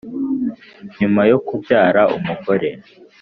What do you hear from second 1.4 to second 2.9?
kubyara umugore